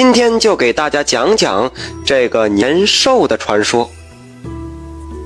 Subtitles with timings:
[0.00, 1.68] 今天就给大家讲讲
[2.06, 3.90] 这个年兽的传说。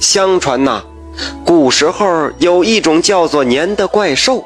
[0.01, 0.83] 相传呐，
[1.45, 4.43] 古时候有一种叫做年的怪兽，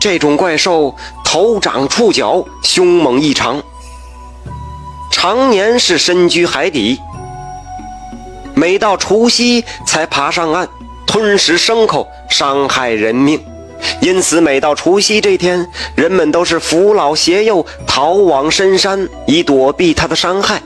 [0.00, 3.62] 这种怪兽头长触角，凶猛异常，
[5.10, 6.98] 常年是深居海底，
[8.54, 10.66] 每到除夕才爬上岸，
[11.06, 13.38] 吞食牲口，伤害人命。
[14.00, 20.62] 因此，每到除夕这天，人们都是扶老携幼逃往深山，以躲避他的伤害。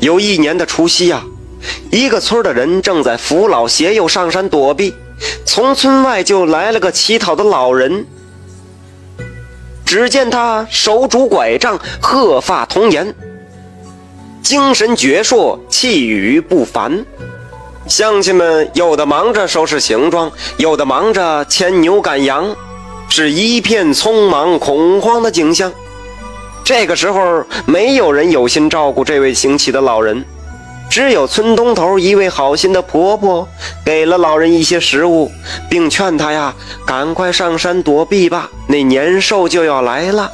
[0.00, 1.22] 有一年的除夕呀，
[1.90, 4.94] 一个村的人正在扶老携幼上山躲避，
[5.44, 8.04] 从村外就来了个乞讨的老人。
[9.84, 13.14] 只见他手拄拐杖，鹤发童颜，
[14.42, 17.04] 精神矍铄，气宇不凡。
[17.92, 22.56] 乡亲们有的忙着收拾行装，有的忙着牵牛赶羊，
[23.10, 25.70] 是一片匆忙恐慌的景象。
[26.64, 30.24] 这个时候，没有人有心照顾这位行乞的老人，
[30.88, 33.46] 只有村东头一位好心的婆婆
[33.84, 35.30] 给了老人一些食物，
[35.68, 36.54] 并劝他呀
[36.86, 40.32] 赶快上山躲避吧，那年兽就要来了。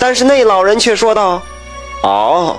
[0.00, 1.40] 但是那老人却说道
[2.02, 2.58] ：“哦，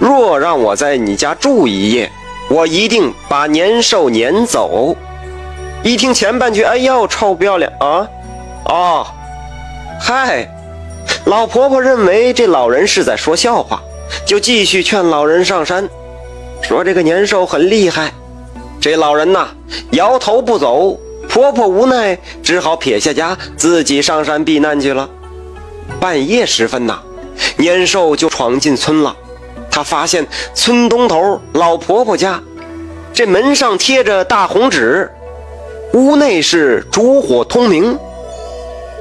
[0.00, 2.10] 若让我在你家住一夜。”
[2.50, 4.96] 我一定把年兽撵走。
[5.84, 8.08] 一听前半句，哎呦，臭不要脸啊！
[8.64, 9.06] 哦，
[10.00, 10.48] 嗨，
[11.26, 13.80] 老婆婆认为这老人是在说笑话，
[14.26, 15.88] 就继续劝老人上山，
[16.60, 18.12] 说这个年兽很厉害。
[18.80, 19.46] 这老人呐，
[19.92, 20.98] 摇头不走。
[21.28, 25.08] 婆婆无奈，只好撇下家，自己上山避难去了。
[26.00, 26.98] 半夜时分呐，
[27.56, 29.14] 年兽就闯进村了。
[29.80, 32.38] 他发现村东头老婆婆家，
[33.14, 35.10] 这门上贴着大红纸，
[35.94, 37.98] 屋内是烛火通明。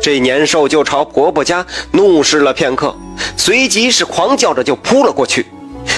[0.01, 2.95] 这年兽就朝婆婆家怒视了片刻，
[3.35, 5.45] 随即是狂叫着就扑了过去。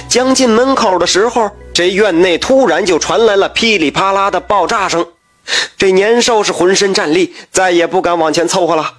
[0.09, 5.05] 将近门口的时候，这院内突然就传来了噼里啪啦的爆炸声。
[5.77, 8.91] 这年兽是浑身战栗，再也不敢往前凑合了。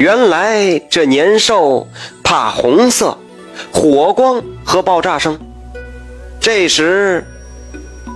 [0.00, 1.86] 原来这年兽
[2.24, 3.16] 怕红色。
[3.72, 5.38] 火光和爆炸声。
[6.40, 7.24] 这时，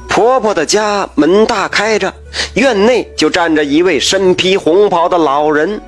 [0.08, 2.12] 婆婆的家门大开着，
[2.54, 5.80] 院内就站着一位身披红袍的老人。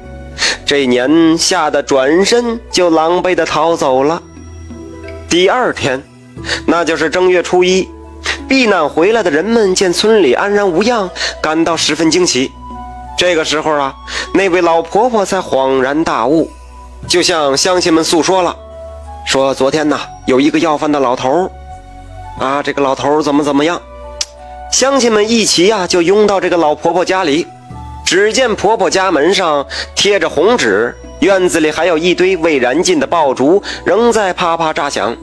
[0.67, 4.21] 这年吓得转身就狼狈地逃走了。
[5.29, 6.03] 第二天，
[6.67, 7.89] 那就是正月初一，
[8.49, 11.09] 避难回来的人们见村里安然无恙，
[11.41, 12.51] 感到十分惊奇。
[13.17, 13.95] 这个时候啊，
[14.35, 16.51] 那位老婆婆才恍然大悟，
[17.09, 18.55] 就向乡亲们诉说了。
[19.27, 21.51] 说昨天呐，有一个要饭的老头
[22.39, 23.83] 啊，这个老头怎么怎么样？
[24.71, 27.47] 乡亲们一齐呀，就拥到这个老婆婆家里。
[28.05, 29.67] 只见婆婆家门上
[29.97, 35.15] 贴着红纸，院子里还有一堆未燃尽的爆竹，仍在啪啪炸响。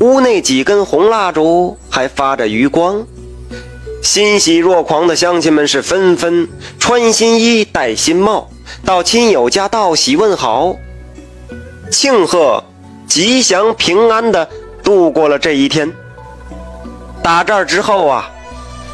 [0.00, 3.02] 屋内几根红蜡烛还发着余光。
[4.02, 6.46] 欣喜若狂的乡亲们是纷纷
[6.78, 8.50] 穿新衣、戴新帽，
[8.84, 10.76] 到亲友家道喜问好，
[11.90, 12.62] 庆贺。
[13.10, 14.48] 吉祥平安的
[14.84, 15.92] 度过了这一天。
[17.20, 18.30] 打这儿之后啊，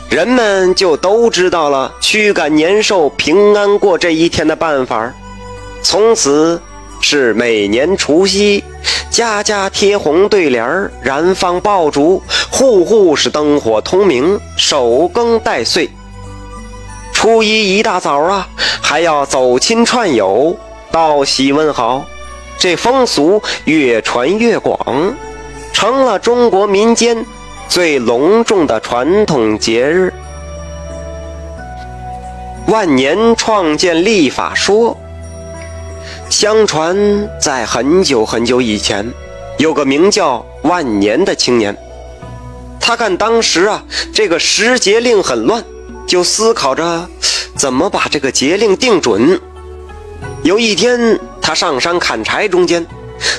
[0.09, 5.13] 人们就都知道了驱赶年兽、平安过这一天的办法。
[5.83, 6.59] 从此
[7.03, 8.65] 是每年除夕，
[9.11, 15.91] 家家贴红对联燃放爆竹，户户是灯火通明，守更待岁。
[17.13, 18.49] 初一一大早啊，
[18.81, 20.57] 还要走亲串友，
[20.91, 22.07] 道喜问好。
[22.59, 25.15] 这风俗越传越广，
[25.75, 27.25] 成了中国民间
[27.69, 30.13] 最隆重的传统节日。
[32.67, 34.97] 万年创建历法说，
[36.31, 36.97] 相传
[37.39, 39.13] 在很久很久以前，
[39.59, 41.77] 有个名叫万年的青年，
[42.81, 43.85] 他看当时啊
[44.15, 45.63] 这个时节令很乱，
[46.07, 47.07] 就思考着
[47.55, 49.39] 怎么把这个节令定准。
[50.43, 51.21] 有一天。
[51.47, 52.85] 他上山砍柴，中间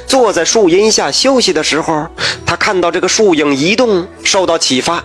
[0.07, 2.07] 坐在树荫下休息的时候，
[2.45, 5.03] 他看到这个树影移动，受到启发，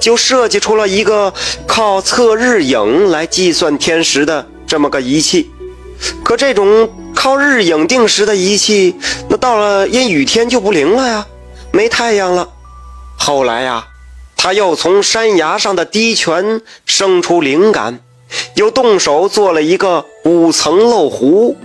[0.00, 1.32] 就设计出了一个
[1.64, 5.48] 靠测日影来计算天时的这么个仪器。
[6.24, 8.96] 可这种靠日影定时的仪器，
[9.28, 11.24] 那到了阴雨天就不灵了呀，
[11.70, 12.48] 没太阳了。
[13.16, 13.86] 后来呀，
[14.36, 18.00] 他又从山崖上的滴泉生出灵感。
[18.56, 21.56] 又动手做了一个五层漏壶。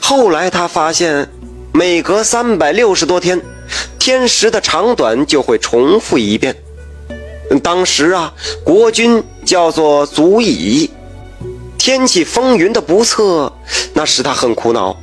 [0.00, 1.28] 后来他发现，
[1.74, 3.38] 每隔三百六十多天，
[3.98, 6.56] 天时的长短就会重复一遍。
[7.62, 8.32] 当时啊，
[8.64, 10.90] 国君叫做祖乙，
[11.76, 13.52] 天气风云的不测，
[13.92, 14.96] 那使他很苦恼。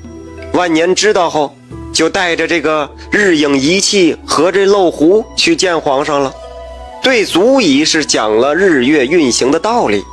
[0.54, 1.56] 万年知道后，
[1.94, 6.34] 就带着这个日影仪器和这漏壶去见皇上了，
[7.04, 10.04] 对祖乙是讲了日月运行的道理。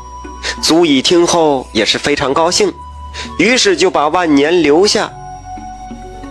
[0.63, 2.73] 足以听后也是非常高兴，
[3.39, 5.11] 于是就把万年留下，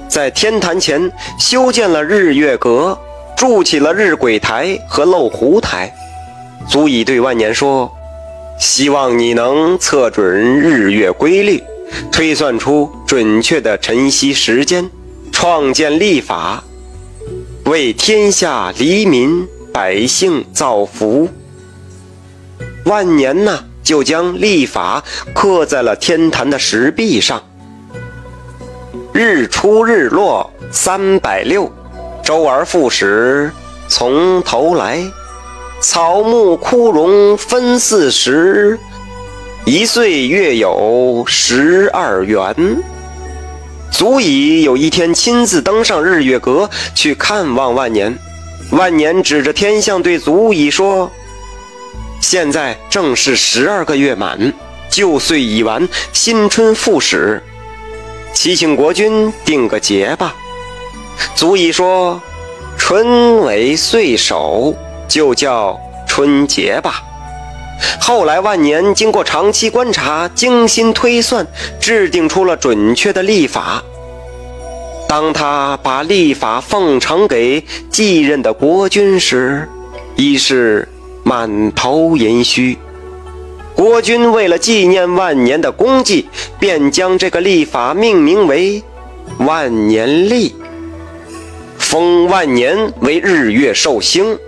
[0.08, 2.98] 在天坛前修建了日月阁，
[3.36, 5.94] 筑起了日晷台和漏壶台。
[6.68, 7.92] 足以对万年说
[8.60, 11.64] ：“希望你能测准日月规律，
[12.12, 14.90] 推算出准确的晨曦时间。”
[15.32, 16.62] 创建立法，
[17.64, 21.30] 为天下黎民百姓造福。
[22.84, 25.04] 万年呢，就将历法
[25.34, 27.42] 刻在了天坛的石壁上。
[29.12, 31.72] 日出日落三百六，
[32.24, 33.52] 周而复始，
[33.88, 35.04] 从头来。
[35.82, 38.78] 草木枯荣分四时，
[39.66, 42.56] 一岁月有十二圆。
[43.90, 48.16] 足以有一天亲自登上日月阁去看望万年。
[48.70, 51.10] 万年指着天象对足以说
[52.20, 54.54] ：“现在正是十二个月满，
[54.90, 57.42] 旧岁已完，新春复始，
[58.34, 60.36] 祈请国君定个节吧。”
[61.36, 62.22] 足以说
[62.78, 64.74] ：“春为岁首，
[65.08, 67.04] 就叫春节吧。”
[68.00, 71.48] 后来万年经过长期观察、精心推算，
[71.80, 73.82] 制定出了准确的历法。
[75.08, 79.68] 当他把历法奉承给继任的国君时，
[80.16, 80.88] 已是
[81.30, 82.76] 满头银须。
[83.76, 86.28] 国君为了纪念万年的功绩，
[86.60, 88.82] 便将这个历法命名为
[89.38, 90.56] “万年历”，
[91.78, 94.40] 封万年为日月寿星。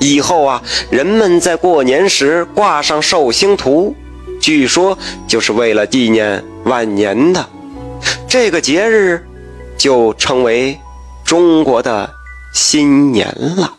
[0.00, 3.94] 以后啊，人们在过年时挂上寿星图，
[4.40, 7.46] 据说就是为了纪念万年的。
[8.26, 9.24] 这个节日
[9.78, 10.76] 就称为
[11.24, 12.10] 中国的
[12.52, 13.75] 新年了。